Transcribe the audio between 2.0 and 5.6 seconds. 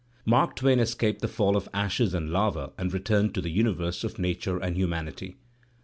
and lava and returned to the universe of nature and humanity.